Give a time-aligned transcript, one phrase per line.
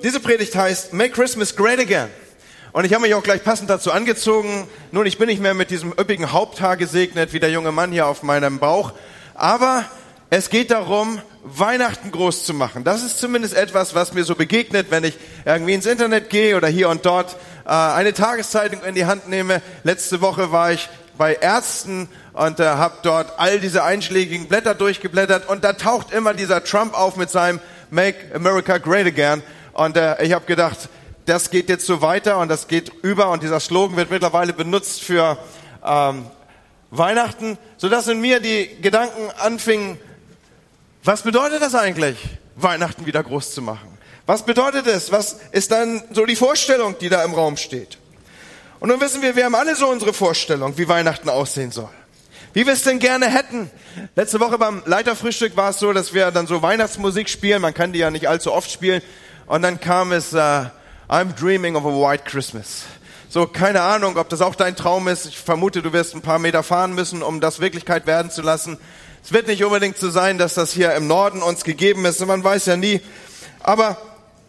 [0.00, 2.06] Diese Predigt heißt Make Christmas Great Again.
[2.70, 4.68] Und ich habe mich auch gleich passend dazu angezogen.
[4.92, 8.06] Nun, ich bin nicht mehr mit diesem üppigen Haupthaar gesegnet wie der junge Mann hier
[8.06, 8.92] auf meinem Bauch.
[9.34, 9.84] Aber
[10.30, 12.84] es geht darum, Weihnachten groß zu machen.
[12.84, 16.68] Das ist zumindest etwas, was mir so begegnet, wenn ich irgendwie ins Internet gehe oder
[16.68, 17.34] hier und dort
[17.66, 19.62] äh, eine Tageszeitung in die Hand nehme.
[19.82, 25.48] Letzte Woche war ich bei Ärzten und äh, habe dort all diese einschlägigen Blätter durchgeblättert
[25.48, 27.58] und da taucht immer dieser Trump auf mit seinem
[27.90, 29.42] Make America Great Again.
[29.78, 30.88] Und äh, ich habe gedacht,
[31.24, 35.04] das geht jetzt so weiter und das geht über und dieser Slogan wird mittlerweile benutzt
[35.04, 35.38] für
[35.86, 36.26] ähm,
[36.90, 39.96] Weihnachten, sodass in mir die Gedanken anfingen,
[41.04, 42.18] was bedeutet das eigentlich,
[42.56, 43.96] Weihnachten wieder groß zu machen?
[44.26, 45.12] Was bedeutet es?
[45.12, 47.98] Was ist dann so die Vorstellung, die da im Raum steht?
[48.80, 51.88] Und nun wissen wir, wir haben alle so unsere Vorstellung, wie Weihnachten aussehen soll.
[52.52, 53.70] Wie wir es denn gerne hätten.
[54.16, 57.62] Letzte Woche beim Leiterfrühstück war es so, dass wir dann so Weihnachtsmusik spielen.
[57.62, 59.02] Man kann die ja nicht allzu oft spielen.
[59.48, 60.66] Und dann kam es, uh,
[61.08, 62.84] I'm dreaming of a white Christmas.
[63.30, 65.26] So, keine Ahnung, ob das auch dein Traum ist.
[65.26, 68.78] Ich vermute, du wirst ein paar Meter fahren müssen, um das Wirklichkeit werden zu lassen.
[69.24, 72.24] Es wird nicht unbedingt so sein, dass das hier im Norden uns gegeben ist.
[72.24, 73.00] Man weiß ja nie.
[73.60, 73.96] Aber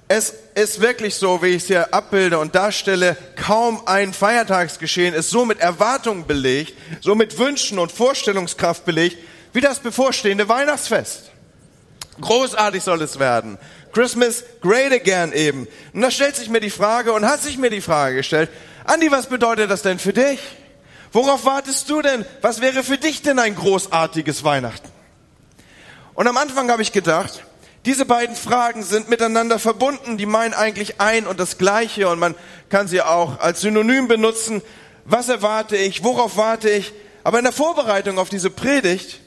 [0.09, 5.29] es ist wirklich so, wie ich es hier abbilde und darstelle, kaum ein Feiertagsgeschehen ist
[5.29, 9.17] so mit Erwartungen belegt, so mit Wünschen und Vorstellungskraft belegt,
[9.53, 11.28] wie das bevorstehende Weihnachtsfest.
[12.21, 13.57] Großartig soll es werden.
[13.91, 15.67] Christmas great again eben.
[15.93, 18.49] Und da stellt sich mir die Frage und hat sich mir die Frage gestellt,
[18.85, 20.39] Andi, was bedeutet das denn für dich?
[21.11, 22.25] Worauf wartest du denn?
[22.41, 24.89] Was wäre für dich denn ein großartiges Weihnachten?
[26.13, 27.43] Und am Anfang habe ich gedacht,
[27.85, 32.35] diese beiden Fragen sind miteinander verbunden, die meinen eigentlich ein und das Gleiche und man
[32.69, 34.61] kann sie auch als Synonym benutzen.
[35.05, 36.03] Was erwarte ich?
[36.03, 36.93] Worauf warte ich?
[37.23, 39.21] Aber in der Vorbereitung auf diese Predigt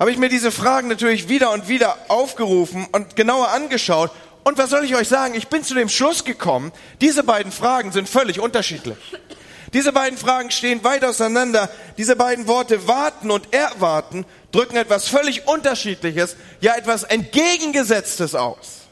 [0.00, 4.10] habe ich mir diese Fragen natürlich wieder und wieder aufgerufen und genauer angeschaut.
[4.44, 5.34] Und was soll ich euch sagen?
[5.34, 8.96] Ich bin zu dem Schluss gekommen, diese beiden Fragen sind völlig unterschiedlich.
[9.74, 11.68] Diese beiden Fragen stehen weit auseinander.
[11.98, 18.88] Diese beiden Worte warten und erwarten drücken etwas völlig Unterschiedliches, ja etwas Entgegengesetztes aus.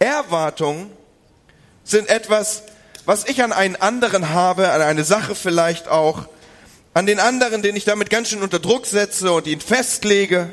[0.00, 0.90] Erwartungen
[1.84, 2.64] sind etwas,
[3.06, 6.26] was ich an einen anderen habe, an eine Sache vielleicht auch,
[6.96, 10.48] an den anderen, den ich damit ganz schön unter Druck setze und ihn festlege.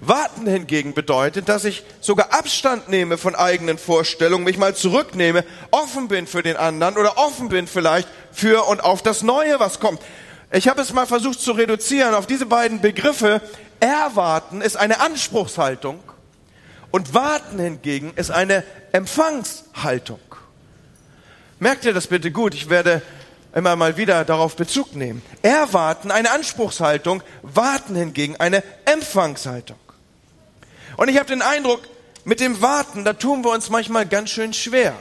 [0.00, 6.08] Warten hingegen bedeutet, dass ich sogar Abstand nehme von eigenen Vorstellungen, mich mal zurücknehme, offen
[6.08, 10.02] bin für den anderen oder offen bin vielleicht für und auf das Neue, was kommt.
[10.50, 13.40] Ich habe es mal versucht zu reduzieren auf diese beiden Begriffe.
[13.78, 16.00] Erwarten ist eine Anspruchshaltung
[16.90, 20.18] und warten hingegen ist eine Empfangshaltung.
[21.60, 22.52] Merkt ihr das bitte gut?
[22.52, 23.00] Ich werde
[23.54, 25.22] immer mal wieder darauf Bezug nehmen.
[25.42, 29.78] Erwarten eine Anspruchshaltung, warten hingegen eine Empfangshaltung.
[30.96, 31.80] Und ich habe den Eindruck,
[32.24, 34.94] mit dem Warten, da tun wir uns manchmal ganz schön schwer.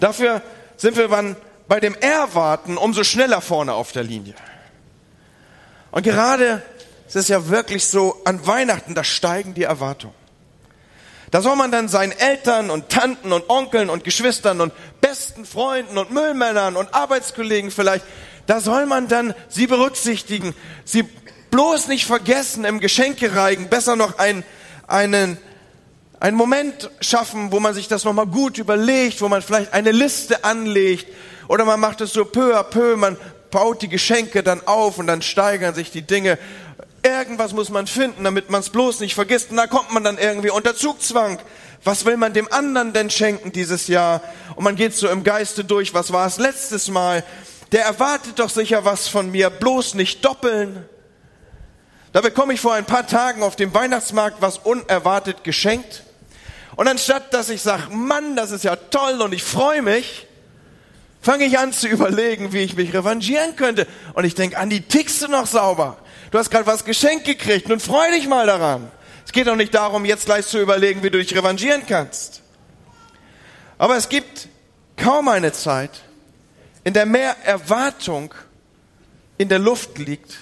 [0.00, 0.42] Dafür
[0.76, 1.36] sind wir dann
[1.68, 4.34] bei dem Erwarten umso schneller vorne auf der Linie.
[5.90, 6.62] Und gerade
[7.08, 10.14] es ist ja wirklich so, an Weihnachten, da steigen die Erwartungen.
[11.30, 15.98] Da soll man dann seinen Eltern und Tanten und Onkeln und Geschwistern und besten Freunden
[15.98, 18.04] und Müllmännern und Arbeitskollegen vielleicht,
[18.46, 21.04] da soll man dann sie berücksichtigen, sie
[21.50, 24.42] bloß nicht vergessen im Geschenkereigen, besser noch einen,
[24.86, 25.36] einen,
[26.18, 30.44] einen Moment schaffen, wo man sich das nochmal gut überlegt, wo man vielleicht eine Liste
[30.44, 31.08] anlegt
[31.48, 33.18] oder man macht es so peu à peu, man
[33.50, 36.38] baut die Geschenke dann auf und dann steigern sich die Dinge
[37.02, 39.50] Irgendwas muss man finden, damit man es bloß nicht vergisst.
[39.50, 41.38] Und da kommt man dann irgendwie unter Zugzwang.
[41.84, 44.20] Was will man dem anderen denn schenken dieses Jahr?
[44.56, 47.24] Und man geht so im Geiste durch, was war es letztes Mal?
[47.72, 50.88] Der erwartet doch sicher was von mir, bloß nicht doppeln.
[52.12, 56.02] Da bekomme ich vor ein paar Tagen auf dem Weihnachtsmarkt was unerwartet geschenkt.
[56.76, 60.27] Und anstatt dass ich sage, Mann, das ist ja toll und ich freue mich,
[61.20, 63.86] fange ich an zu überlegen, wie ich mich revanchieren könnte.
[64.14, 65.98] Und ich denke, an die tickst du noch sauber.
[66.30, 67.68] Du hast gerade was geschenkt gekriegt.
[67.68, 68.90] Nun freu dich mal daran.
[69.24, 72.42] Es geht doch nicht darum, jetzt gleich zu überlegen, wie du dich revanchieren kannst.
[73.76, 74.48] Aber es gibt
[74.96, 75.90] kaum eine Zeit,
[76.84, 78.34] in der mehr Erwartung
[79.36, 80.38] in der Luft liegt,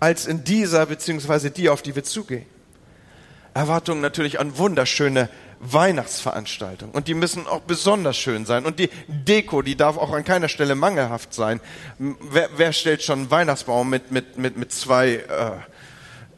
[0.00, 2.46] als in dieser beziehungsweise die, auf die wir zugehen.
[3.54, 5.28] Erwartungen natürlich an wunderschöne
[5.62, 6.90] Weihnachtsveranstaltung.
[6.90, 8.66] Und die müssen auch besonders schön sein.
[8.66, 11.60] Und die Deko, die darf auch an keiner Stelle mangelhaft sein.
[11.98, 15.52] Wer, wer stellt schon einen Weihnachtsbaum mit, mit, mit, mit zwei äh,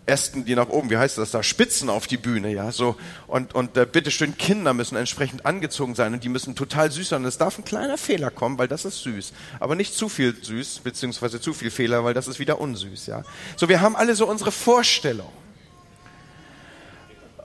[0.06, 2.96] Ästen, die nach oben, wie heißt das da, Spitzen auf die Bühne, ja, so.
[3.26, 7.22] Und, und äh, bitteschön, Kinder müssen entsprechend angezogen sein und die müssen total süß sein.
[7.22, 9.32] Und es darf ein kleiner Fehler kommen, weil das ist süß.
[9.58, 13.22] Aber nicht zu viel süß, beziehungsweise zu viel Fehler, weil das ist wieder unsüß, ja.
[13.56, 15.32] So, wir haben alle so unsere Vorstellung.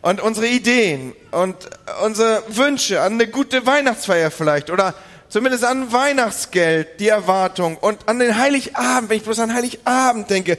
[0.02, 1.56] Und unsere Ideen und
[2.04, 4.94] unsere Wünsche an eine gute Weihnachtsfeier vielleicht oder
[5.28, 10.58] zumindest an Weihnachtsgeld, die Erwartung und an den Heiligabend, wenn ich bloß an Heiligabend denke,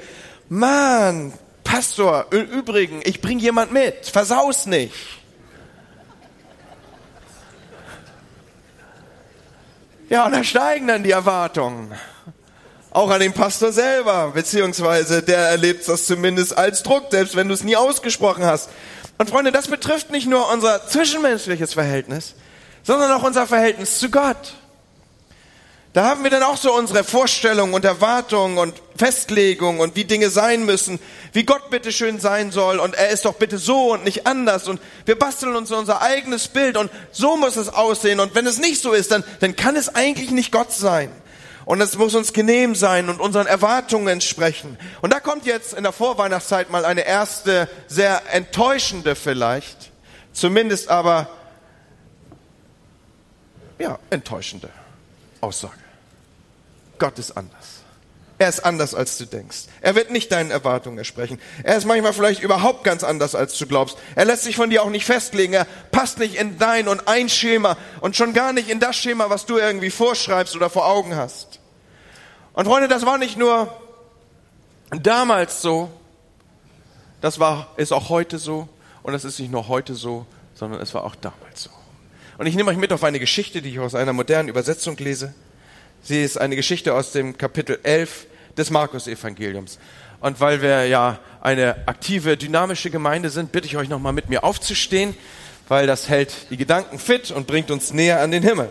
[0.49, 1.33] Mann,
[1.65, 4.95] Pastor, im Übrigen, ich bring jemand mit, versaus nicht.
[10.09, 11.95] Ja, und da steigen dann die Erwartungen.
[12.91, 17.55] Auch an den Pastor selber, beziehungsweise der erlebt das zumindest als Druck, selbst wenn du
[17.55, 18.69] es nie ausgesprochen hast.
[19.21, 22.37] Und Freunde, das betrifft nicht nur unser zwischenmenschliches Verhältnis,
[22.83, 24.55] sondern auch unser Verhältnis zu Gott.
[25.93, 30.31] Da haben wir dann auch so unsere Vorstellungen und Erwartungen und Festlegungen und wie Dinge
[30.31, 30.99] sein müssen,
[31.35, 34.69] wie Gott bitte schön sein soll und er ist doch bitte so und nicht anders
[34.69, 38.57] und wir basteln uns unser eigenes Bild und so muss es aussehen und wenn es
[38.57, 41.13] nicht so ist, dann, dann kann es eigentlich nicht Gott sein.
[41.71, 44.77] Und es muss uns genehm sein und unseren Erwartungen entsprechen.
[45.03, 49.93] Und da kommt jetzt in der Vorweihnachtszeit mal eine erste, sehr enttäuschende vielleicht,
[50.33, 51.29] zumindest aber,
[53.79, 54.69] ja, enttäuschende
[55.41, 55.79] Aussage.
[56.99, 57.55] Gott ist anders.
[58.39, 59.67] Er ist anders, als du denkst.
[59.81, 61.41] Er wird nicht deinen Erwartungen entsprechen.
[61.63, 63.97] Er ist manchmal vielleicht überhaupt ganz anders, als du glaubst.
[64.17, 65.53] Er lässt sich von dir auch nicht festlegen.
[65.53, 69.31] Er passt nicht in dein und ein Schema und schon gar nicht in das Schema,
[69.31, 71.60] was du irgendwie vorschreibst oder vor Augen hast.
[72.53, 73.73] Und Freunde, das war nicht nur
[74.91, 75.91] damals so,
[77.21, 78.69] das war, ist auch heute so
[79.03, 81.71] und es ist nicht nur heute so, sondern es war auch damals so.
[82.39, 85.35] Und ich nehme euch mit auf eine Geschichte, die ich aus einer modernen Übersetzung lese.
[86.03, 88.27] Sie ist eine Geschichte aus dem Kapitel 11
[88.57, 89.79] des Markus-Evangeliums.
[90.21, 94.43] Und weil wir ja eine aktive, dynamische Gemeinde sind, bitte ich euch nochmal mit mir
[94.43, 95.15] aufzustehen,
[95.69, 98.71] weil das hält die Gedanken fit und bringt uns näher an den Himmel.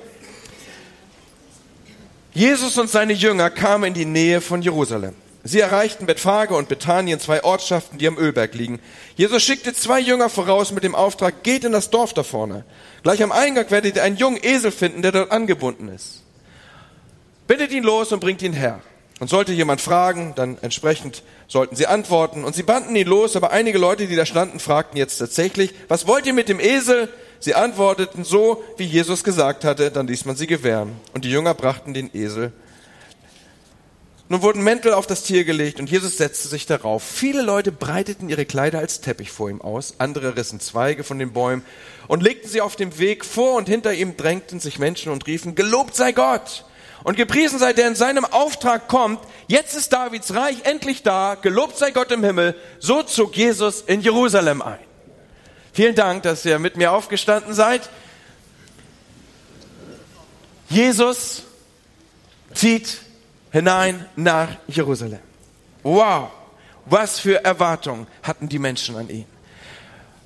[2.40, 5.14] Jesus und seine Jünger kamen in die Nähe von Jerusalem.
[5.44, 8.80] Sie erreichten Bethphage und Bethanien, zwei Ortschaften, die am Ölberg liegen.
[9.18, 12.64] Jesus schickte zwei Jünger voraus mit dem Auftrag, geht in das Dorf da vorne.
[13.04, 16.24] Gleich am Eingang werdet ihr einen jungen Esel finden, der dort angebunden ist.
[17.46, 18.80] Bittet ihn los und bringt ihn her.
[19.20, 22.46] Und sollte jemand fragen, dann entsprechend sollten sie antworten.
[22.46, 26.08] Und sie banden ihn los, aber einige Leute, die da standen, fragten jetzt tatsächlich, was
[26.08, 27.10] wollt ihr mit dem Esel?
[27.40, 30.92] Sie antworteten so, wie Jesus gesagt hatte, dann ließ man sie gewähren.
[31.14, 32.52] Und die Jünger brachten den Esel
[34.32, 37.02] nun wurden Mäntel auf das Tier gelegt und Jesus setzte sich darauf.
[37.02, 41.34] Viele Leute breiteten ihre Kleider als Teppich vor ihm aus, andere rissen Zweige von den
[41.34, 41.66] Bäumen
[42.08, 43.26] und legten sie auf dem Weg.
[43.26, 46.66] Vor und hinter ihm drängten sich Menschen und riefen, Gelobt sei Gott!
[47.04, 49.20] Und gepriesen sei der in seinem Auftrag kommt.
[49.48, 51.36] Jetzt ist Davids Reich endlich da.
[51.42, 52.56] Gelobt sei Gott im Himmel.
[52.80, 54.89] So zog Jesus in Jerusalem ein.
[55.80, 57.88] Vielen Dank, dass ihr mit mir aufgestanden seid.
[60.68, 61.44] Jesus
[62.54, 62.98] zieht
[63.54, 65.22] hinein nach Jerusalem.
[65.84, 66.31] Wow,
[66.86, 69.26] was für Erwartungen hatten die Menschen an ihn?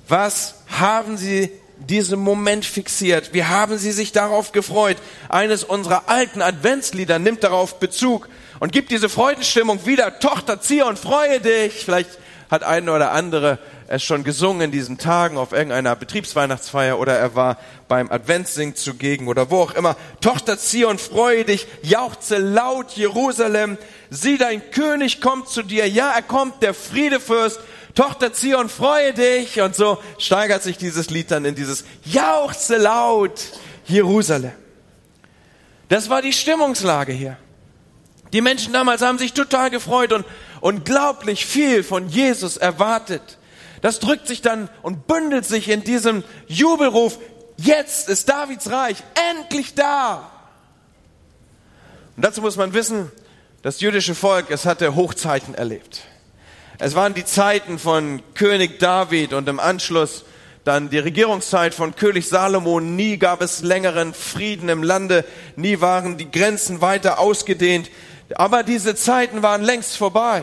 [0.08, 3.32] Was haben sie diesen Moment fixiert?
[3.32, 4.96] Wie haben sie sich darauf gefreut?
[5.28, 8.28] Eines unserer alten Adventslieder nimmt darauf Bezug
[8.58, 10.18] und gibt diese Freudenstimmung wieder.
[10.18, 11.84] Tochter, ziehe und freue dich.
[11.84, 12.10] Vielleicht
[12.50, 17.34] hat ein oder andere es schon gesungen in diesen Tagen auf irgendeiner Betriebsweihnachtsfeier oder er
[17.34, 17.58] war
[17.88, 19.96] beim Adventssing zugegen oder wo auch immer.
[20.20, 23.78] Tochter Zion, freue dich, jauchze laut Jerusalem,
[24.10, 27.60] sieh dein König kommt zu dir, ja er kommt, der Friedefürst,
[27.94, 33.40] Tochter Zion, freue dich und so steigert sich dieses Lied dann in dieses jauchze laut
[33.86, 34.52] Jerusalem.
[35.88, 37.36] Das war die Stimmungslage hier.
[38.32, 40.24] Die Menschen damals haben sich total gefreut und
[40.60, 43.38] unglaublich viel von Jesus erwartet
[43.84, 47.18] das drückt sich dann und bündelt sich in diesem Jubelruf,
[47.58, 48.96] jetzt ist Davids Reich
[49.30, 50.30] endlich da.
[52.16, 53.12] Und dazu muss man wissen,
[53.60, 56.00] das jüdische Volk, es hatte Hochzeiten erlebt.
[56.78, 60.24] Es waren die Zeiten von König David und im Anschluss
[60.64, 62.80] dann die Regierungszeit von König Salomo.
[62.80, 65.26] Nie gab es längeren Frieden im Lande,
[65.56, 67.90] nie waren die Grenzen weiter ausgedehnt.
[68.34, 70.42] Aber diese Zeiten waren längst vorbei.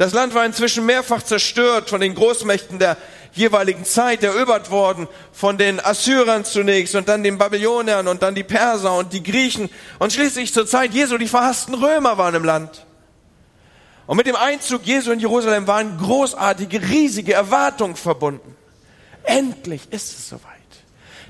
[0.00, 2.96] Das Land war inzwischen mehrfach zerstört von den Großmächten der
[3.34, 8.42] jeweiligen Zeit, erobert worden von den Assyrern zunächst und dann den Babyloniern und dann die
[8.42, 12.86] Perser und die Griechen und schließlich zur Zeit Jesu die verhassten Römer waren im Land.
[14.06, 18.56] Und mit dem Einzug Jesu in Jerusalem waren großartige, riesige Erwartungen verbunden.
[19.24, 20.50] Endlich ist es soweit.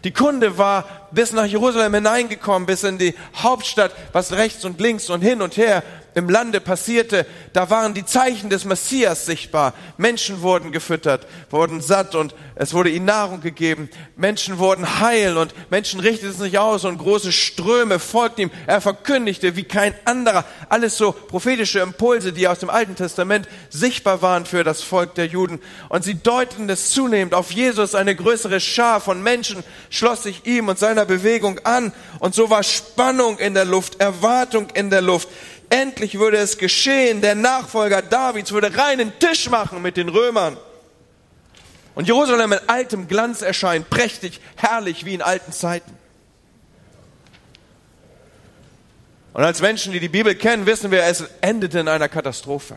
[0.04, 5.10] Die Kunde war bis nach Jerusalem hineingekommen, bis in die Hauptstadt, was rechts und links
[5.10, 5.82] und hin und her
[6.14, 9.74] im Lande passierte, da waren die Zeichen des Messias sichtbar.
[9.96, 13.88] Menschen wurden gefüttert, wurden satt und es wurde ihnen Nahrung gegeben.
[14.16, 18.50] Menschen wurden heil und Menschen richteten sich aus und große Ströme folgten ihm.
[18.66, 24.22] Er verkündigte wie kein anderer alles so prophetische Impulse, die aus dem Alten Testament sichtbar
[24.22, 25.60] waren für das Volk der Juden.
[25.88, 27.94] Und sie deuten es zunehmend auf Jesus.
[27.94, 31.92] Eine größere Schar von Menschen schloss sich ihm und seiner Bewegung an.
[32.18, 35.28] Und so war Spannung in der Luft, Erwartung in der Luft.
[35.70, 37.22] Endlich würde es geschehen.
[37.22, 40.58] Der Nachfolger Davids würde reinen Tisch machen mit den Römern.
[41.94, 45.96] Und Jerusalem in altem Glanz erscheint, prächtig, herrlich wie in alten Zeiten.
[49.32, 52.76] Und als Menschen, die die Bibel kennen, wissen wir, es endete in einer Katastrophe.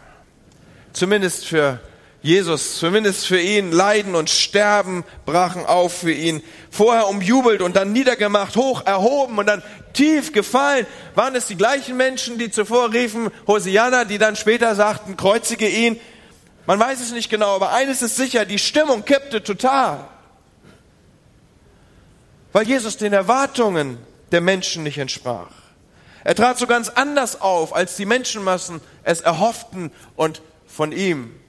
[0.94, 1.80] Zumindest für
[2.24, 6.42] Jesus, zumindest für ihn, Leiden und Sterben brachen auf für ihn.
[6.72, 9.62] Vorher umjubelt und dann niedergemacht, hoch erhoben und dann
[9.92, 10.88] tief gefallen.
[11.16, 16.00] Waren es die gleichen Menschen, die zuvor riefen, Hosianna, die dann später sagten, kreuzige ihn?
[16.66, 20.08] Man weiß es nicht genau, aber eines ist sicher, die Stimmung kippte total.
[22.54, 23.98] Weil Jesus den Erwartungen
[24.32, 25.52] der Menschen nicht entsprach.
[26.24, 31.43] Er trat so ganz anders auf, als die Menschenmassen es erhofften und von ihm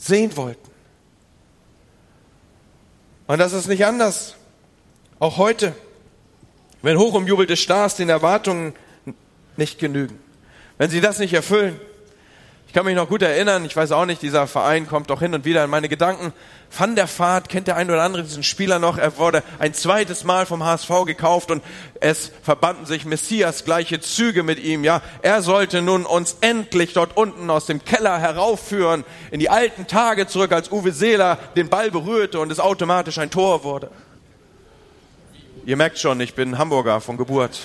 [0.00, 0.70] sehen wollten.
[3.26, 4.34] Und das ist nicht anders.
[5.18, 5.74] Auch heute,
[6.82, 8.74] wenn hochumjubelte Stars den Erwartungen
[9.56, 10.18] nicht genügen,
[10.78, 11.78] wenn sie das nicht erfüllen,
[12.70, 15.34] ich kann mich noch gut erinnern, ich weiß auch nicht, dieser Verein kommt doch hin
[15.34, 16.32] und wieder in meine Gedanken.
[16.70, 18.96] Van der Vaart, kennt der ein oder andere diesen Spieler noch?
[18.96, 21.64] Er wurde ein zweites Mal vom HSV gekauft und
[21.98, 24.84] es verbanden sich Messias gleiche Züge mit ihm.
[24.84, 29.88] Ja, er sollte nun uns endlich dort unten aus dem Keller heraufführen, in die alten
[29.88, 33.90] Tage zurück, als Uwe Seeler den Ball berührte und es automatisch ein Tor wurde.
[35.66, 37.62] Ihr merkt schon, ich bin Hamburger von Geburt.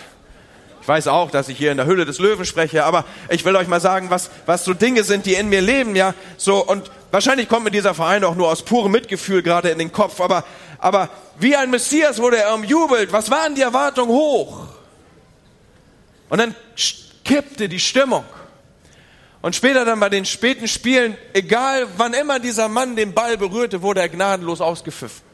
[0.85, 3.55] Ich weiß auch, dass ich hier in der Hülle des Löwen spreche, aber ich will
[3.55, 6.13] euch mal sagen, was, was so Dinge sind, die in mir leben, ja.
[6.37, 9.91] So, und wahrscheinlich kommt mir dieser Verein auch nur aus purem Mitgefühl gerade in den
[9.91, 10.43] Kopf, aber,
[10.77, 13.11] aber wie ein Messias wurde er umjubelt.
[13.11, 14.67] Was waren die Erwartungen hoch?
[16.29, 16.53] Und dann
[17.23, 18.23] kippte die Stimmung.
[19.41, 23.81] Und später dann bei den späten Spielen, egal wann immer dieser Mann den Ball berührte,
[23.81, 25.24] wurde er gnadenlos ausgepfiffen.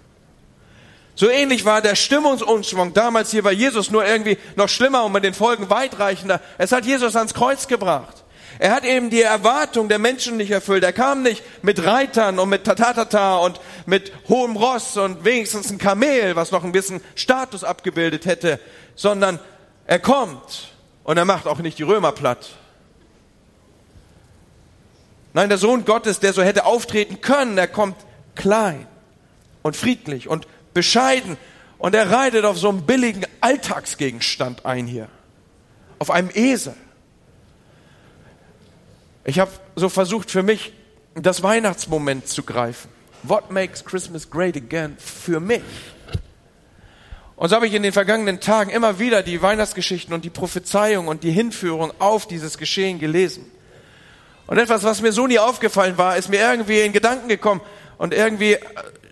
[1.22, 5.24] So ähnlich war der Stimmungsumschwung damals hier bei Jesus nur irgendwie noch schlimmer und mit
[5.24, 6.42] den Folgen weitreichender.
[6.58, 8.24] Es hat Jesus ans Kreuz gebracht.
[8.58, 10.84] Er hat eben die Erwartung der Menschen nicht erfüllt.
[10.84, 15.78] Er kam nicht mit Reitern und mit Tatatata und mit hohem Ross und wenigstens ein
[15.78, 18.60] Kamel, was noch ein bisschen Status abgebildet hätte,
[18.96, 19.40] sondern
[19.86, 20.74] er kommt
[21.04, 22.50] und er macht auch nicht die Römer platt.
[25.34, 27.98] Nein, der Sohn Gottes, der so hätte auftreten können, er kommt
[28.34, 28.88] klein
[29.62, 31.38] und friedlich und bescheiden.
[31.78, 35.08] Und er reitet auf so einem billigen Alltagsgegenstand ein hier.
[36.00, 36.76] Auf einem Esel.
[39.24, 40.74] Ich habe so versucht für mich
[41.16, 42.90] das Weihnachtsmoment zu greifen.
[43.24, 45.62] What makes Christmas great again für mich?
[47.36, 51.08] Und so habe ich in den vergangenen Tagen immer wieder die Weihnachtsgeschichten und die Prophezeiung
[51.08, 53.50] und die Hinführung auf dieses Geschehen gelesen.
[54.48, 57.62] Und etwas, was mir so nie aufgefallen war, ist mir irgendwie in Gedanken gekommen
[57.98, 58.58] und irgendwie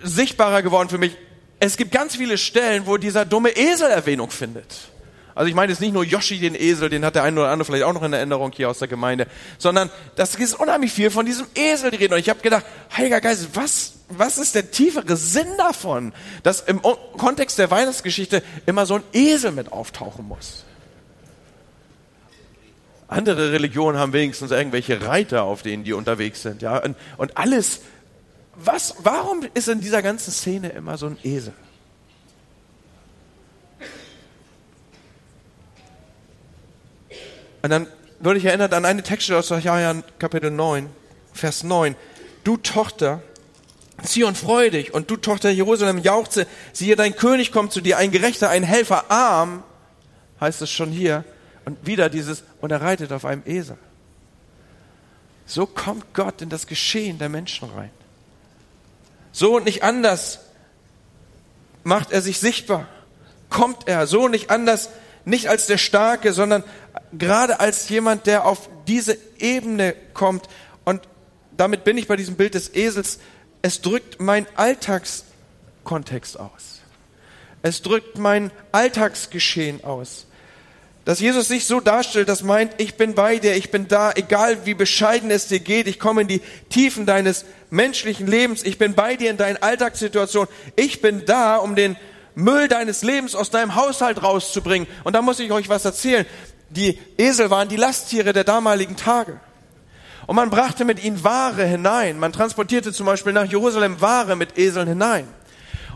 [0.03, 1.17] sichtbarer geworden für mich
[1.59, 4.89] es gibt ganz viele Stellen, wo dieser dumme Esel Erwähnung findet.
[5.35, 7.65] Also ich meine jetzt nicht nur Yoshi den Esel, den hat der eine oder andere
[7.65, 9.25] vielleicht auch noch in Erinnerung hier aus der Gemeinde,
[9.57, 12.13] sondern das ist unheimlich viel von diesem Esel die reden.
[12.13, 16.13] Und ich habe gedacht, Heiliger Geist, was, was ist der tiefere Sinn davon,
[16.43, 16.81] dass im
[17.17, 20.65] Kontext der Weihnachtsgeschichte immer so ein Esel mit auftauchen muss?
[23.07, 26.77] Andere Religionen haben wenigstens irgendwelche Reiter, auf denen die unterwegs sind, ja.
[26.77, 27.79] Und, und alles
[28.65, 31.53] was, warum ist in dieser ganzen Szene immer so ein Esel?
[37.61, 37.87] Und dann
[38.19, 40.89] würde ich erinnert an eine Textstelle aus Jesaja Kapitel 9,
[41.33, 41.95] Vers 9.
[42.43, 43.21] Du Tochter,
[44.03, 48.11] Zion freu dich und du Tochter Jerusalem jauchze, siehe dein König kommt zu dir, ein
[48.11, 49.63] Gerechter, ein Helfer, arm,
[50.39, 51.25] heißt es schon hier.
[51.65, 53.77] Und wieder dieses, und er reitet auf einem Esel.
[55.45, 57.91] So kommt Gott in das Geschehen der Menschen rein.
[59.31, 60.39] So und nicht anders
[61.83, 62.87] macht er sich sichtbar.
[63.49, 64.89] Kommt er so und nicht anders,
[65.25, 66.63] nicht als der Starke, sondern
[67.17, 70.47] gerade als jemand, der auf diese Ebene kommt.
[70.85, 71.01] Und
[71.55, 73.19] damit bin ich bei diesem Bild des Esels.
[73.61, 76.81] Es drückt mein Alltagskontext aus.
[77.61, 80.25] Es drückt mein Alltagsgeschehen aus.
[81.05, 84.65] Dass Jesus sich so darstellt, das meint, ich bin bei dir, ich bin da, egal
[84.65, 88.93] wie bescheiden es dir geht, ich komme in die Tiefen deines menschlichen Lebens, ich bin
[88.93, 91.95] bei dir in deinen Alltagssituationen, ich bin da, um den
[92.35, 94.87] Müll deines Lebens aus deinem Haushalt rauszubringen.
[95.03, 96.25] Und da muss ich euch was erzählen.
[96.69, 99.39] die Esel waren die Lasttiere der damaligen Tage.
[100.27, 102.19] Und man brachte mit ihnen Ware hinein.
[102.19, 105.27] Man transportierte zum Beispiel nach Jerusalem Ware mit Eseln hinein.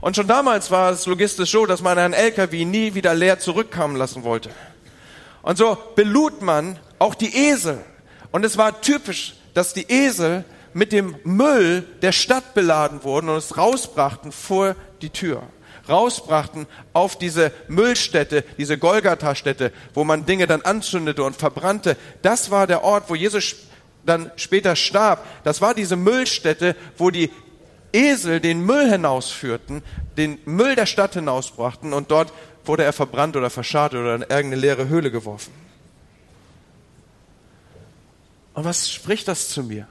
[0.02, 3.96] Und schon damals war es logistisch so, dass man einen LKW nie wieder leer zurückkommen
[3.96, 4.50] lassen wollte.
[5.44, 7.80] Und so belud man auch die Esel.
[8.32, 13.38] Und es war typisch, dass die Esel mit dem Müll der Stadt beladen wurden und
[13.38, 15.44] es rausbrachten vor die Tür.
[15.88, 21.98] Rausbrachten auf diese Müllstätte, diese Golgatha-Stätte, wo man Dinge dann anzündete und verbrannte.
[22.22, 23.56] Das war der Ort, wo Jesus
[24.06, 25.26] dann später starb.
[25.44, 27.30] Das war diese Müllstätte, wo die
[27.92, 29.84] Esel den Müll hinausführten,
[30.18, 32.34] den Müll der Stadt hinausbrachten und dort
[32.66, 35.52] wurde er verbrannt oder verscharrt oder in irgendeine leere Höhle geworfen.
[38.54, 39.88] Und was spricht das zu mir?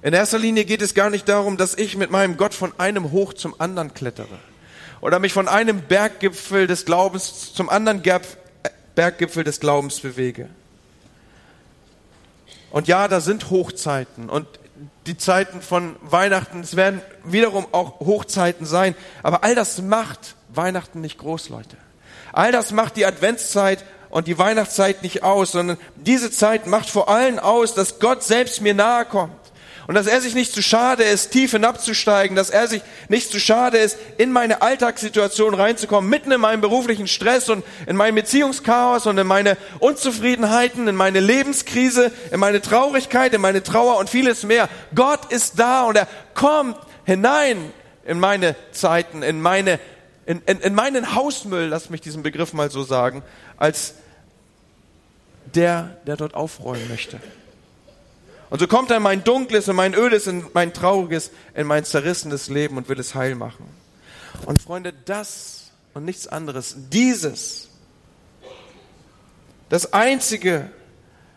[0.00, 3.10] In erster Linie geht es gar nicht darum, dass ich mit meinem Gott von einem
[3.10, 4.38] Hoch zum anderen klettere
[5.00, 8.02] oder mich von einem Berggipfel des Glaubens zum anderen
[8.94, 10.48] Berggipfel des Glaubens bewege.
[12.70, 14.46] Und ja, da sind Hochzeiten und
[15.06, 21.00] die Zeiten von Weihnachten, es werden wiederum auch Hochzeiten sein, aber all das macht Weihnachten
[21.00, 21.76] nicht groß, Leute.
[22.32, 27.08] All das macht die Adventszeit und die Weihnachtszeit nicht aus, sondern diese Zeit macht vor
[27.08, 29.37] allem aus, dass Gott selbst mir nahe kommt.
[29.88, 33.40] Und dass er sich nicht zu schade ist, tief hinabzusteigen, dass er sich nicht zu
[33.40, 39.06] schade ist, in meine Alltagssituation reinzukommen, mitten in meinem beruflichen Stress und in mein Beziehungschaos
[39.06, 44.42] und in meine Unzufriedenheiten, in meine Lebenskrise, in meine Traurigkeit, in meine Trauer und vieles
[44.42, 44.68] mehr.
[44.94, 46.76] Gott ist da und er kommt
[47.06, 47.72] hinein
[48.04, 49.80] in meine Zeiten, in meine
[50.26, 53.22] in, in, in meinen Hausmüll, lass mich diesen Begriff mal so sagen,
[53.56, 53.94] als
[55.54, 57.18] der, der dort aufräumen möchte.
[58.50, 61.84] Und so kommt er in mein dunkles, in mein ödes, in mein trauriges, in mein
[61.84, 63.66] zerrissenes Leben und will es heil machen.
[64.46, 67.68] Und Freunde, das und nichts anderes, dieses,
[69.68, 70.70] das Einzige,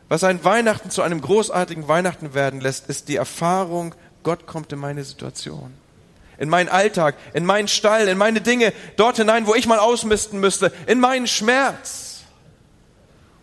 [0.08, 4.80] was ein Weihnachten zu einem großartigen Weihnachten werden lässt, ist die Erfahrung, Gott kommt in
[4.80, 5.74] meine Situation
[6.42, 10.40] in meinen Alltag, in meinen Stall, in meine Dinge, dort hinein, wo ich mal ausmisten
[10.40, 12.24] müsste, in meinen Schmerz.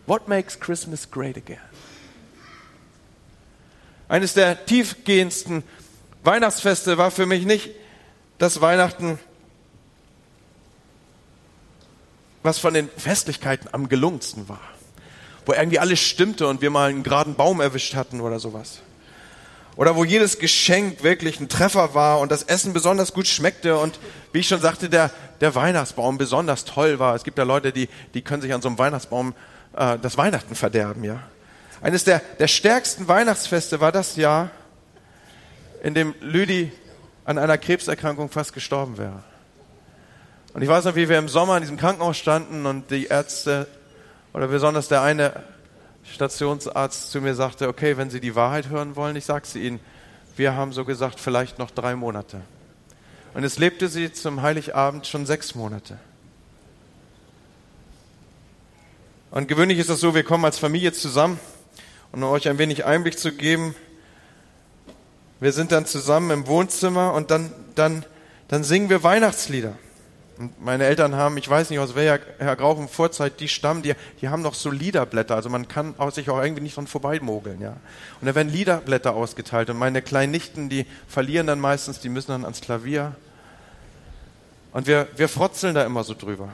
[0.05, 1.68] What makes Christmas great again?
[4.09, 5.63] Eines der tiefgehendsten
[6.23, 7.69] Weihnachtsfeste war für mich nicht
[8.37, 9.19] das Weihnachten,
[12.43, 14.59] was von den Festlichkeiten am gelungensten war,
[15.45, 18.81] wo irgendwie alles stimmte und wir mal einen geraden Baum erwischt hatten oder sowas
[19.79, 23.97] oder wo jedes Geschenk wirklich ein Treffer war und das Essen besonders gut schmeckte und
[24.33, 27.15] wie ich schon sagte, der, der Weihnachtsbaum besonders toll war.
[27.15, 29.33] Es gibt ja Leute, die, die können sich an so einem Weihnachtsbaum
[29.77, 31.21] äh, das Weihnachten verderben, ja.
[31.81, 34.51] Eines der, der stärksten Weihnachtsfeste war das Jahr,
[35.81, 36.71] in dem Lüdi
[37.23, 39.23] an einer Krebserkrankung fast gestorben wäre.
[40.53, 43.67] Und ich weiß noch, wie wir im Sommer in diesem Krankenhaus standen und die Ärzte
[44.33, 45.43] oder besonders der eine
[46.03, 49.79] Stationsarzt zu mir sagte, okay, wenn Sie die Wahrheit hören wollen, ich sage sie Ihnen,
[50.35, 52.41] wir haben so gesagt, vielleicht noch drei Monate.
[53.33, 55.99] Und es lebte sie zum Heiligabend schon sechs Monate.
[59.31, 61.39] Und gewöhnlich ist es so, wir kommen als Familie zusammen
[62.11, 63.75] um euch ein wenig Einblick zu geben,
[65.39, 68.05] wir sind dann zusammen im Wohnzimmer und dann, dann,
[68.47, 69.73] dann singen wir Weihnachtslieder.
[70.37, 73.93] Und meine Eltern haben, ich weiß nicht aus welcher Herr Grauchen Vorzeit die stammen, die,
[74.21, 77.59] die haben noch so Liederblätter, also man kann auch, sich auch irgendwie nicht dran vorbeimogeln,
[77.61, 77.75] ja.
[78.21, 82.31] Und da werden Liederblätter ausgeteilt und meine kleinen Nichten, die verlieren dann meistens, die müssen
[82.31, 83.15] dann ans Klavier.
[84.71, 86.49] Und wir, wir frotzeln da immer so drüber.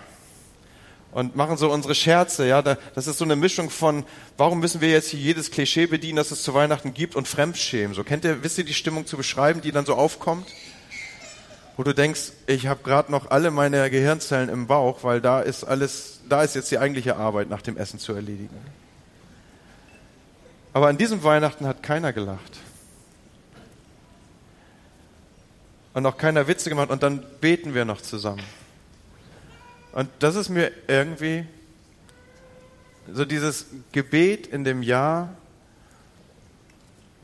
[1.15, 2.61] Und machen so unsere Scherze, ja.
[2.61, 4.03] Das ist so eine Mischung von,
[4.37, 7.95] warum müssen wir jetzt hier jedes Klischee bedienen, das es zu Weihnachten gibt und Fremdschämen.
[7.95, 10.45] So kennt ihr, wisst ihr die Stimmung zu beschreiben, die dann so aufkommt?
[11.77, 15.63] wo du denkst, ich habe gerade noch alle meine Gehirnzellen im Bauch, weil da ist
[15.65, 18.55] alles, da ist jetzt die eigentliche Arbeit nach dem Essen zu erledigen.
[20.71, 22.59] Aber an diesem Weihnachten hat keiner gelacht.
[25.93, 28.43] Und auch keiner Witze gemacht und dann beten wir noch zusammen.
[29.95, 31.45] Und das ist mir irgendwie
[33.11, 35.33] so dieses Gebet in dem Jahr,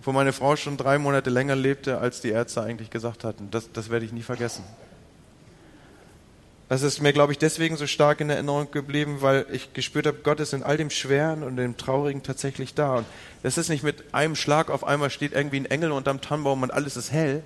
[0.04, 3.52] wo meine Frau schon drei Monate länger lebte, als die Ärzte eigentlich gesagt hatten.
[3.52, 4.64] Das, das werde ich nie vergessen.
[6.70, 10.20] Das ist mir, glaube ich, deswegen so stark in Erinnerung geblieben, weil ich gespürt habe,
[10.24, 12.96] Gott ist in all dem Schweren und dem Traurigen tatsächlich da.
[13.00, 13.06] Und
[13.44, 16.72] das ist nicht mit einem Schlag auf einmal steht irgendwie ein Engel unterm Tannenbaum und
[16.72, 17.44] alles ist hell.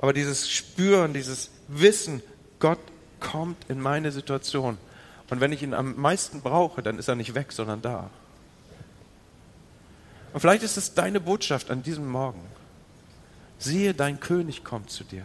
[0.00, 2.22] Aber dieses Spüren, dieses Wissen,
[2.58, 2.78] Gott
[3.20, 4.78] kommt in meine Situation.
[5.30, 8.10] Und wenn ich ihn am meisten brauche, dann ist er nicht weg, sondern da.
[10.32, 12.42] Und vielleicht ist es deine Botschaft an diesem Morgen.
[13.58, 15.24] Siehe, dein König kommt zu dir.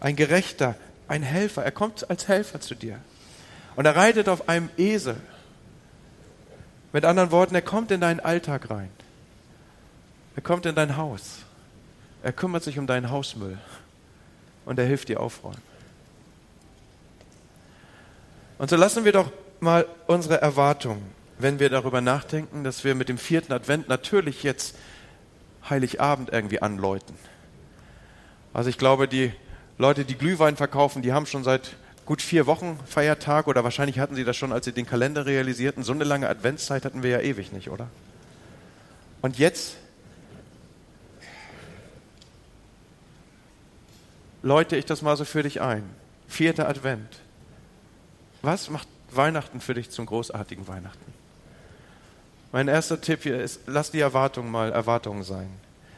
[0.00, 0.76] Ein Gerechter,
[1.08, 1.64] ein Helfer.
[1.64, 2.98] Er kommt als Helfer zu dir.
[3.76, 5.16] Und er reitet auf einem Esel.
[6.92, 8.90] Mit anderen Worten, er kommt in deinen Alltag rein.
[10.36, 11.38] Er kommt in dein Haus.
[12.22, 13.58] Er kümmert sich um deinen Hausmüll.
[14.64, 15.73] Und er hilft dir aufräumen.
[18.58, 21.02] Und so lassen wir doch mal unsere Erwartungen,
[21.38, 24.76] wenn wir darüber nachdenken, dass wir mit dem vierten Advent natürlich jetzt
[25.68, 27.14] Heiligabend irgendwie anläuten.
[28.52, 29.32] Also ich glaube, die
[29.78, 34.14] Leute, die Glühwein verkaufen, die haben schon seit gut vier Wochen Feiertag oder wahrscheinlich hatten
[34.14, 35.82] sie das schon, als sie den Kalender realisierten.
[35.82, 37.88] So eine lange Adventszeit hatten wir ja ewig nicht, oder?
[39.22, 39.76] Und jetzt
[44.42, 45.82] läute ich das mal so für dich ein.
[46.28, 47.23] Vierter Advent.
[48.44, 51.12] Was macht Weihnachten für dich zum großartigen Weihnachten?
[52.52, 55.48] Mein erster Tipp hier ist, lass die Erwartungen mal Erwartungen sein.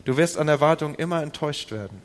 [0.04, 2.00] Du wirst an Erwartungen immer enttäuscht werden.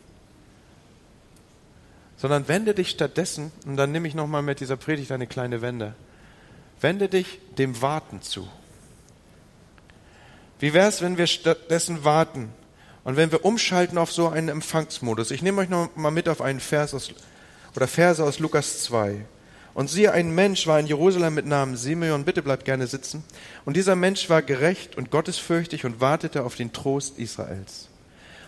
[2.17, 5.93] Sondern wende dich stattdessen, und dann nehme ich nochmal mit dieser Predigt eine kleine Wende,
[6.81, 8.47] wende dich dem Warten zu.
[10.59, 12.49] Wie wäre es, wenn wir stattdessen warten
[13.03, 15.29] und wenn wir umschalten auf so einen Empfangsmodus?
[15.29, 17.13] Ich nehme euch noch mal mit auf einen Vers aus,
[17.75, 19.23] oder Verse aus Lukas 2.
[19.73, 23.23] Und siehe, ein Mensch war in Jerusalem mit Namen Simeon, bitte bleibt gerne sitzen.
[23.63, 27.87] Und dieser Mensch war gerecht und gottesfürchtig und wartete auf den Trost Israels.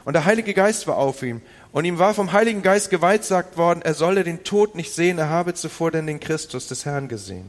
[0.05, 1.41] Und der Heilige Geist war auf ihm.
[1.71, 5.29] Und ihm war vom Heiligen Geist geweissagt worden, er solle den Tod nicht sehen, er
[5.29, 7.45] habe zuvor denn den Christus des Herrn gesehen.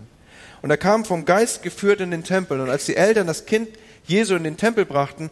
[0.63, 2.61] Und er kam vom Geist geführt in den Tempel.
[2.61, 3.69] Und als die Eltern das Kind
[4.07, 5.31] Jesu in den Tempel brachten,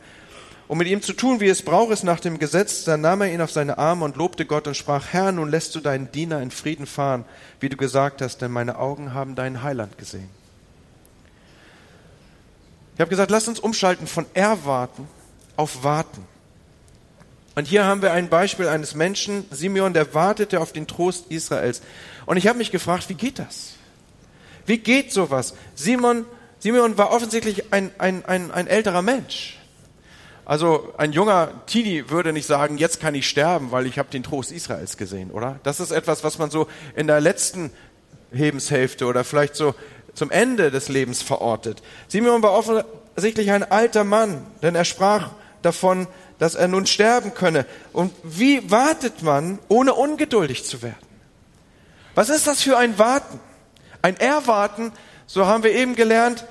[0.73, 3.31] um mit ihm zu tun, wie es braucht es nach dem Gesetz, dann nahm er
[3.31, 6.41] ihn auf seine Arme und lobte Gott und sprach, Herr, nun lässt du deinen Diener
[6.41, 7.27] in Frieden fahren,
[7.61, 10.31] wie du gesagt hast, denn meine Augen haben deinen Heiland gesehen.
[12.95, 15.07] Ich habe gesagt, lasst uns umschalten von Erwarten
[15.57, 16.25] auf Warten.
[17.55, 21.83] Und hier haben wir ein Beispiel eines Menschen, Simeon, der wartete auf den Trost Israels.
[22.25, 23.75] Und ich habe mich gefragt, wie geht das?
[24.65, 25.53] Wie geht sowas?
[25.75, 26.25] Simon,
[26.61, 29.59] Simeon war offensichtlich ein, ein, ein, ein älterer Mensch.
[30.45, 34.23] Also ein junger Teenie würde nicht sagen, jetzt kann ich sterben, weil ich habe den
[34.23, 35.61] Trost Israels gesehen, oder?
[35.63, 37.71] Das ist etwas, was man so in der letzten
[38.33, 39.75] Lebenshälfte oder vielleicht so
[40.15, 41.83] zum Ende des Lebens verortet.
[42.09, 45.31] Simeon war offensichtlich ein alter Mann, denn er sprach
[45.63, 47.67] davon, dass er nun sterben könne.
[47.93, 50.97] Und wie wartet man, ohne ungeduldig zu werden?
[52.15, 53.39] Was ist das für ein Warten?
[54.03, 54.93] Ein Erwarten,
[55.27, 56.45] so haben wir eben gelernt,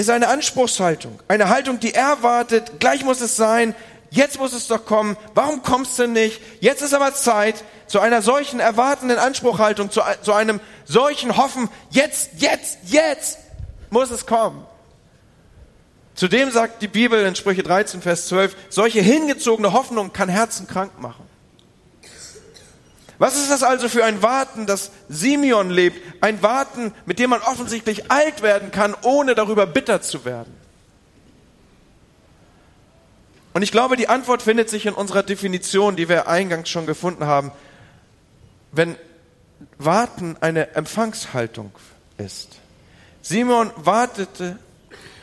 [0.00, 1.20] ist eine Anspruchshaltung.
[1.28, 3.74] Eine Haltung, die erwartet, gleich muss es sein,
[4.10, 6.40] jetzt muss es doch kommen, warum kommst du nicht?
[6.60, 12.30] Jetzt ist aber Zeit zu einer solchen erwartenden Anspruchhaltung, zu, zu einem solchen Hoffen, jetzt,
[12.36, 13.38] jetzt, jetzt
[13.90, 14.64] muss es kommen.
[16.14, 21.00] Zudem sagt die Bibel in Sprüche 13, Vers 12, solche hingezogene Hoffnung kann Herzen krank
[21.00, 21.29] machen.
[23.20, 26.22] Was ist das also für ein Warten, das Simeon lebt?
[26.22, 30.56] Ein Warten, mit dem man offensichtlich alt werden kann, ohne darüber bitter zu werden.
[33.52, 37.26] Und ich glaube, die Antwort findet sich in unserer Definition, die wir eingangs schon gefunden
[37.26, 37.52] haben.
[38.72, 38.96] Wenn
[39.76, 41.72] Warten eine Empfangshaltung
[42.16, 42.56] ist.
[43.20, 44.58] Simon wartete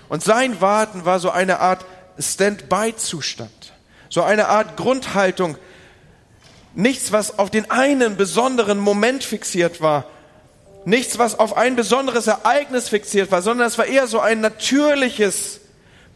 [0.07, 1.83] und sein Warten war so eine Art
[2.19, 3.73] Stand-by-Zustand,
[4.09, 5.57] so eine Art Grundhaltung,
[6.77, 10.05] Nichts, was auf den einen besonderen Moment fixiert war.
[10.85, 15.59] Nichts, was auf ein besonderes Ereignis fixiert war, sondern es war eher so ein natürliches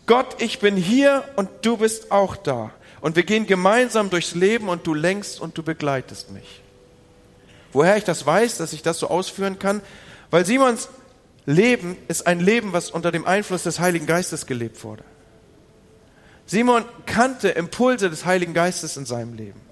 [0.05, 2.69] Gott, ich bin hier und du bist auch da.
[3.01, 6.61] Und wir gehen gemeinsam durchs Leben und du lenkst und du begleitest mich.
[7.73, 9.81] Woher ich das weiß, dass ich das so ausführen kann?
[10.29, 10.89] Weil Simons
[11.47, 15.03] Leben ist ein Leben, was unter dem Einfluss des Heiligen Geistes gelebt wurde.
[16.45, 19.70] Simon kannte Impulse des Heiligen Geistes in seinem Leben.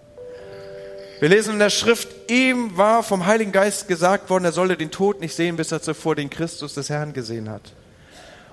[1.20, 4.90] Wir lesen in der Schrift, ihm war vom Heiligen Geist gesagt worden, er solle den
[4.90, 7.74] Tod nicht sehen, bis er zuvor den Christus des Herrn gesehen hat.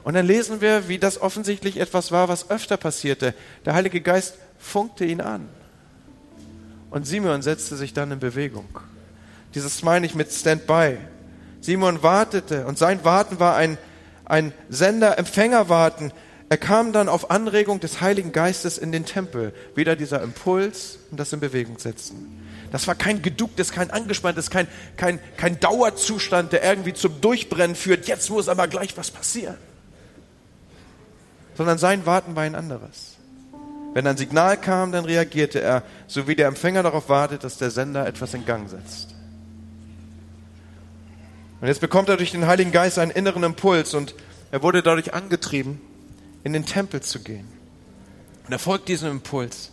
[0.02, 3.35] Und dann lesen wir, wie das offensichtlich etwas war, was öfter passierte.
[3.64, 5.48] Der Heilige Geist funkte ihn an.
[6.90, 8.66] Und Simon setzte sich dann in Bewegung.
[9.55, 10.98] Dieses meine ich mit Standby.
[11.61, 13.79] Simon wartete und sein Warten war ein,
[14.24, 16.12] ein Sender-Empfänger-Warten.
[16.48, 19.52] Er kam dann auf Anregung des Heiligen Geistes in den Tempel.
[19.74, 22.45] Wieder dieser Impuls und das in Bewegung setzen.
[22.76, 28.06] Das war kein geducktes, kein angespanntes, kein, kein, kein Dauerzustand, der irgendwie zum Durchbrennen führt.
[28.06, 29.56] Jetzt muss aber gleich was passieren.
[31.54, 33.16] Sondern sein Warten war ein anderes.
[33.94, 37.70] Wenn ein Signal kam, dann reagierte er, so wie der Empfänger darauf wartet, dass der
[37.70, 39.14] Sender etwas in Gang setzt.
[41.62, 44.14] Und jetzt bekommt er durch den Heiligen Geist einen inneren Impuls und
[44.52, 45.80] er wurde dadurch angetrieben,
[46.44, 47.48] in den Tempel zu gehen.
[48.44, 49.70] Und er folgt diesem Impuls.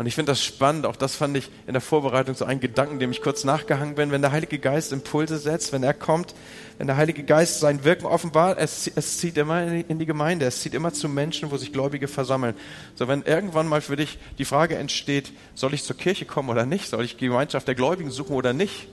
[0.00, 2.98] Und ich finde das spannend, auch das fand ich in der Vorbereitung so ein Gedanken,
[3.00, 6.34] dem ich kurz nachgehangen bin, wenn der Heilige Geist Impulse setzt, wenn er kommt,
[6.78, 10.62] wenn der Heilige Geist sein Wirken offenbart, es, es zieht immer in die Gemeinde, es
[10.62, 12.54] zieht immer zu Menschen, wo sich Gläubige versammeln.
[12.94, 16.64] So, wenn irgendwann mal für dich die Frage entsteht, soll ich zur Kirche kommen oder
[16.64, 18.88] nicht, soll ich die Gemeinschaft der Gläubigen suchen oder nicht,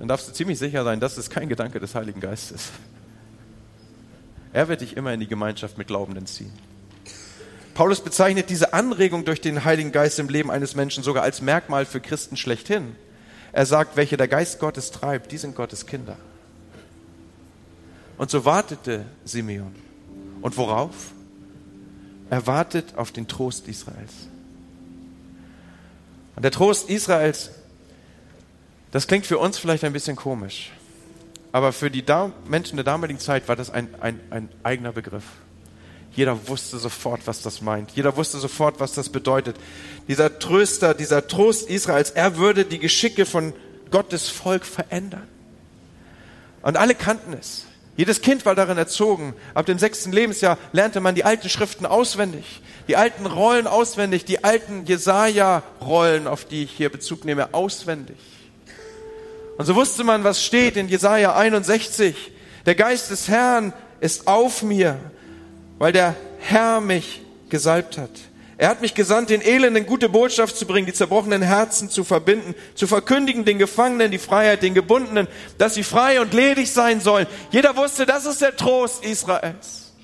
[0.00, 2.72] dann darfst du ziemlich sicher sein, das ist kein Gedanke des Heiligen Geistes.
[4.52, 6.50] Er wird dich immer in die Gemeinschaft mit Glaubenden ziehen.
[7.80, 11.86] Paulus bezeichnet diese Anregung durch den Heiligen Geist im Leben eines Menschen sogar als Merkmal
[11.86, 12.94] für Christen schlechthin.
[13.52, 16.18] Er sagt, welche der Geist Gottes treibt, die sind Gottes Kinder.
[18.18, 19.74] Und so wartete Simeon.
[20.42, 21.12] Und worauf?
[22.28, 24.12] Er wartet auf den Trost Israels.
[26.36, 27.48] Und der Trost Israels,
[28.90, 30.70] das klingt für uns vielleicht ein bisschen komisch,
[31.50, 32.04] aber für die
[32.46, 35.24] Menschen der damaligen Zeit war das ein, ein, ein eigener Begriff.
[36.12, 37.92] Jeder wusste sofort, was das meint.
[37.92, 39.56] Jeder wusste sofort, was das bedeutet.
[40.08, 43.52] Dieser Tröster, dieser Trost Israels, er würde die Geschicke von
[43.90, 45.28] Gottes Volk verändern.
[46.62, 47.64] Und alle kannten es.
[47.96, 49.34] Jedes Kind war darin erzogen.
[49.54, 54.42] Ab dem sechsten Lebensjahr lernte man die alten Schriften auswendig, die alten Rollen auswendig, die
[54.42, 58.16] alten Jesaja-Rollen, auf die ich hier Bezug nehme, auswendig.
[59.58, 62.32] Und so wusste man, was steht in Jesaja 61.
[62.64, 64.98] Der Geist des Herrn ist auf mir,
[65.80, 68.10] weil der Herr mich gesalbt hat.
[68.58, 72.54] Er hat mich gesandt, den Elenden gute Botschaft zu bringen, die zerbrochenen Herzen zu verbinden,
[72.74, 77.26] zu verkündigen den Gefangenen die Freiheit, den Gebundenen, dass sie frei und ledig sein sollen.
[77.50, 79.94] Jeder wusste, das ist der Trost Israels.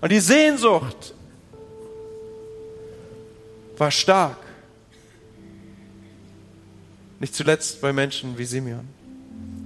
[0.00, 1.14] Und die Sehnsucht
[3.76, 4.36] war stark.
[7.18, 8.86] Nicht zuletzt bei Menschen wie Simeon.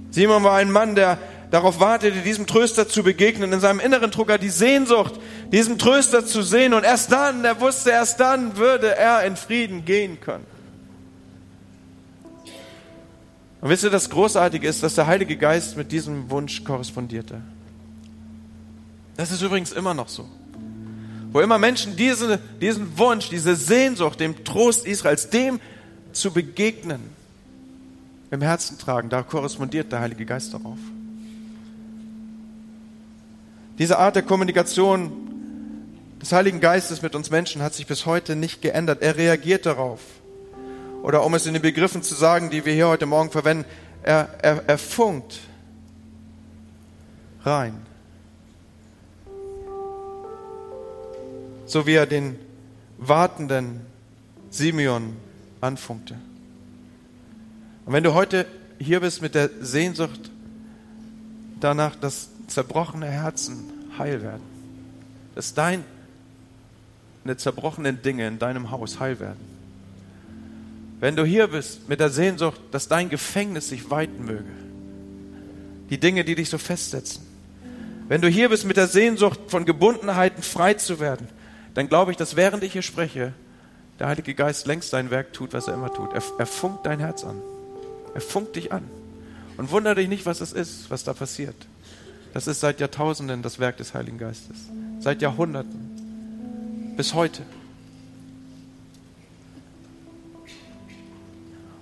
[0.09, 1.19] Simeon war ein Mann, der
[1.51, 3.53] darauf wartete, diesem Tröster zu begegnen.
[3.53, 5.19] In seinem Inneren trug er die Sehnsucht,
[5.51, 6.73] diesem Tröster zu sehen.
[6.73, 10.45] Und erst dann, er wusste, erst dann würde er in Frieden gehen können.
[13.61, 17.41] Und wisst ihr, das Großartige ist, dass der Heilige Geist mit diesem Wunsch korrespondierte.
[19.15, 20.27] Das ist übrigens immer noch so.
[21.31, 25.59] Wo immer Menschen diese, diesen Wunsch, diese Sehnsucht, dem Trost Israels, dem
[26.11, 27.01] zu begegnen,
[28.29, 30.77] im Herzen tragen, da korrespondiert der Heilige Geist darauf.
[33.77, 35.11] Diese Art der Kommunikation
[36.19, 39.01] des Heiligen Geistes mit uns Menschen hat sich bis heute nicht geändert.
[39.01, 39.99] Er reagiert darauf.
[41.03, 43.65] Oder um es in den Begriffen zu sagen, die wir hier heute Morgen verwenden,
[44.01, 45.39] er, er, er funkt
[47.43, 47.85] rein.
[51.65, 52.39] So wie er den
[52.97, 53.81] wartenden
[54.49, 55.17] Simeon
[55.61, 56.15] anfunkte.
[57.85, 58.47] Und wenn du heute
[58.79, 60.31] hier bist mit der Sehnsucht
[61.59, 63.63] danach, dass zerbrochene Herzen
[63.97, 64.43] heil werden.
[65.35, 65.83] Dass deine
[67.35, 69.39] zerbrochenen Dinge in deinem Haus heil werden.
[70.99, 74.49] Wenn du hier bist mit der Sehnsucht, dass dein Gefängnis sich weiten möge.
[75.89, 77.23] Die Dinge, die dich so festsetzen.
[78.07, 81.27] Wenn du hier bist mit der Sehnsucht, von Gebundenheiten frei zu werden,
[81.73, 83.33] dann glaube ich, dass während ich hier spreche,
[83.99, 86.13] der Heilige Geist längst sein Werk tut, was er immer tut.
[86.13, 87.41] Er, er funkt dein Herz an.
[88.13, 88.83] Er funkt dich an.
[89.57, 91.55] Und wundere dich nicht, was es ist, was da passiert.
[92.37, 94.69] Das ist seit Jahrtausenden das Werk des Heiligen Geistes.
[94.99, 96.93] Seit Jahrhunderten.
[96.95, 97.41] Bis heute.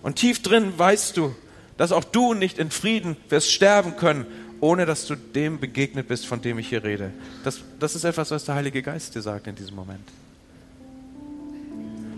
[0.01, 1.35] Und tief drin weißt du,
[1.75, 4.25] dass auch du nicht in Frieden wirst sterben können,
[4.61, 7.11] ohne dass du dem begegnet bist, von dem ich hier rede.
[7.43, 10.07] Das, das ist etwas, was der Heilige Geist dir sagt in diesem Moment.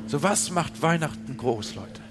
[0.05, 2.01] So was macht Weihnachten groß, Leute?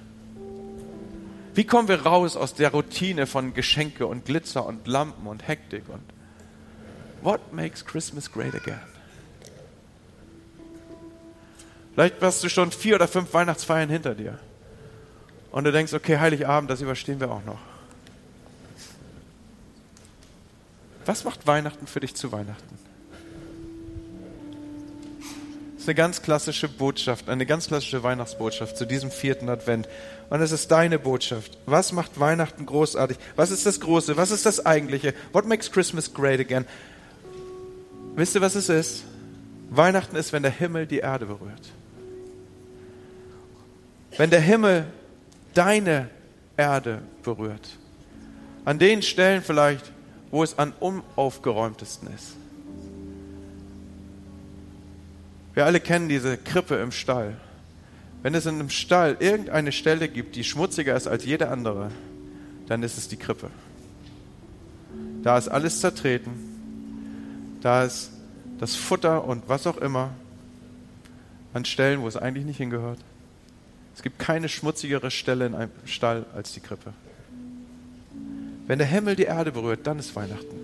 [1.54, 5.84] Wie kommen wir raus aus der Routine von Geschenke und Glitzer und Lampen und Hektik
[5.88, 6.02] und
[7.22, 8.80] What makes Christmas great again?
[11.94, 14.38] Vielleicht hast du schon vier oder fünf Weihnachtsfeiern hinter dir.
[15.50, 17.58] Und du denkst, okay, Heiligabend, das überstehen wir auch noch.
[21.06, 22.78] Was macht Weihnachten für dich zu Weihnachten?
[25.72, 29.88] Das ist eine ganz klassische Botschaft, eine ganz klassische Weihnachtsbotschaft zu diesem vierten Advent.
[30.28, 31.56] Und es ist deine Botschaft.
[31.64, 33.16] Was macht Weihnachten großartig?
[33.36, 34.18] Was ist das Große?
[34.18, 35.14] Was ist das Eigentliche?
[35.32, 36.66] What makes Christmas great again?
[38.16, 39.04] Wisst ihr, was es ist?
[39.68, 41.70] Weihnachten ist, wenn der Himmel die Erde berührt.
[44.16, 44.86] Wenn der Himmel
[45.52, 46.08] deine
[46.56, 47.76] Erde berührt.
[48.64, 49.92] An den Stellen vielleicht,
[50.30, 52.36] wo es am unaufgeräumtesten ist.
[55.52, 57.36] Wir alle kennen diese Krippe im Stall.
[58.22, 61.90] Wenn es in einem Stall irgendeine Stelle gibt, die schmutziger ist als jede andere,
[62.66, 63.50] dann ist es die Krippe.
[65.22, 66.45] Da ist alles zertreten,
[67.66, 68.10] da ist
[68.60, 70.10] das Futter und was auch immer.
[71.52, 73.00] an Stellen, wo es eigentlich nicht hingehört.
[73.96, 76.92] Es gibt keine schmutzigere Stelle in einem Stall als die Krippe.
[78.68, 80.54] Wenn der Himmel die Erde berührt, dann ist Weihnachten.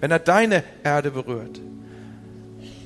[0.00, 1.60] Wenn er deine Erde berührt.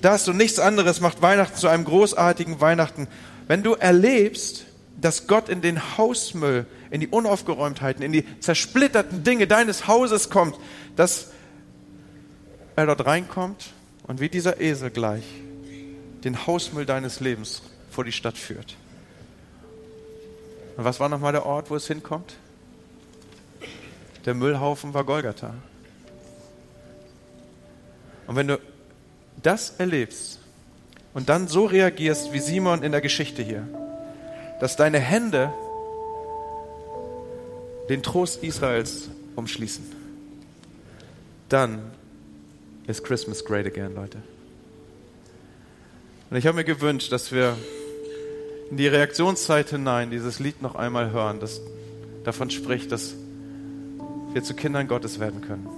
[0.03, 3.09] Das und nichts anderes macht Weihnachten zu einem großartigen Weihnachten.
[3.49, 4.67] Wenn du erlebst,
[5.01, 10.55] dass Gott in den Hausmüll, in die Unaufgeräumtheiten, in die zersplitterten Dinge deines Hauses kommt,
[10.95, 11.33] dass
[12.77, 13.73] er dort reinkommt
[14.07, 15.25] und wie dieser Esel gleich
[16.25, 18.77] den Hausmüll deines Lebens vor die Stadt führt.
[20.77, 22.35] Und was war nochmal der Ort, wo es hinkommt?
[24.25, 25.55] Der Müllhaufen war Golgatha.
[28.27, 28.59] Und wenn du
[29.43, 30.41] das erlebst
[31.13, 33.69] und dann so reagierst wie Simon in der Geschichte hier,
[34.61, 35.53] dass deine Hände
[37.91, 39.85] den Trost Israels umschließen,
[41.51, 41.93] dann
[42.87, 44.19] ist Christmas great again, Leute.
[46.31, 47.57] Und ich habe mir gewünscht, dass wir
[48.71, 51.61] in die Reaktionszeit hinein dieses Lied noch einmal hören, das
[52.25, 53.15] davon spricht, dass
[54.33, 55.69] wir zu Kindern Gottes werden können.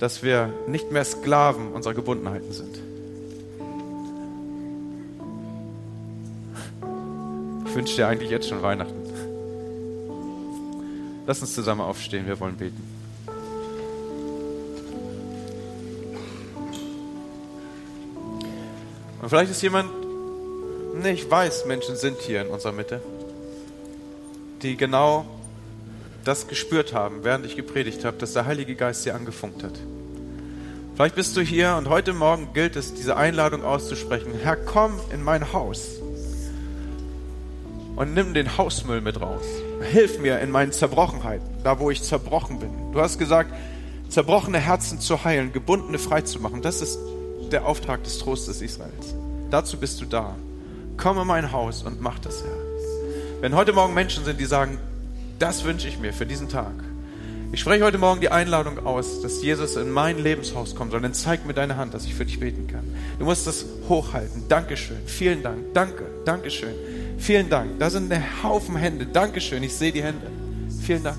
[0.00, 2.76] Dass wir nicht mehr Sklaven unserer Gebundenheiten sind.
[7.66, 9.06] Ich wünsche dir eigentlich jetzt schon Weihnachten.
[11.26, 12.95] Lass uns zusammen aufstehen, wir wollen beten.
[19.26, 19.90] Und vielleicht ist jemand,
[21.02, 23.00] nee, ich weiß, Menschen sind hier in unserer Mitte,
[24.62, 25.26] die genau
[26.22, 29.72] das gespürt haben, während ich gepredigt habe, dass der Heilige Geist sie angefunkt hat.
[30.94, 34.32] Vielleicht bist du hier und heute Morgen gilt es, diese Einladung auszusprechen.
[34.40, 35.96] Herr, komm in mein Haus
[37.96, 39.42] und nimm den Hausmüll mit raus.
[39.90, 42.70] Hilf mir in meinen Zerbrochenheiten, da wo ich zerbrochen bin.
[42.92, 43.52] Du hast gesagt,
[44.08, 46.62] zerbrochene Herzen zu heilen, gebundene frei zu machen.
[46.62, 47.00] Das ist
[47.52, 49.14] der Auftrag des Trostes Israels.
[49.50, 50.34] Dazu bist du da.
[50.96, 53.40] Komm in mein Haus und mach das, Herr.
[53.40, 54.78] Wenn heute Morgen Menschen sind, die sagen,
[55.38, 56.72] das wünsche ich mir für diesen Tag.
[57.52, 61.00] Ich spreche heute Morgen die Einladung aus, dass Jesus in mein Lebenshaus kommt soll.
[61.00, 62.84] Dann zeig mir deine Hand, dass ich für dich beten kann.
[63.18, 64.48] Du musst das hochhalten.
[64.48, 64.98] Dankeschön.
[65.06, 65.72] Vielen Dank.
[65.72, 66.04] Danke.
[66.24, 66.74] Dankeschön.
[67.18, 67.78] Vielen Dank.
[67.78, 69.06] Da sind ein Haufen Hände.
[69.06, 69.62] Dankeschön.
[69.62, 70.26] Ich sehe die Hände.
[70.82, 71.18] Vielen Dank.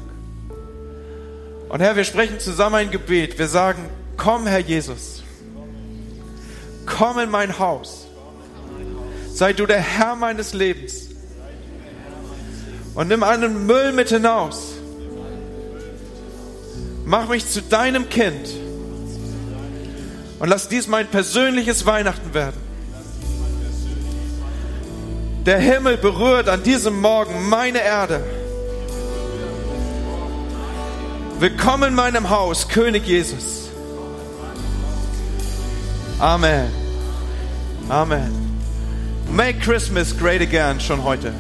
[1.69, 3.39] Und Herr, wir sprechen zusammen ein Gebet.
[3.39, 3.85] Wir sagen,
[4.17, 5.23] komm, Herr Jesus
[6.97, 8.07] komm in mein Haus.
[9.31, 11.09] Sei du der Herr meines Lebens.
[12.95, 14.73] Und nimm einen Müll mit hinaus.
[17.05, 18.49] Mach mich zu deinem Kind.
[20.39, 22.59] Und lass dies mein persönliches Weihnachten werden.
[25.45, 28.23] Der Himmel berührt an diesem Morgen meine Erde.
[31.39, 33.69] Willkommen in meinem Haus, König Jesus.
[36.19, 36.86] Amen.
[37.89, 38.59] Amen.
[39.29, 41.33] Make Christmas great again schon heute.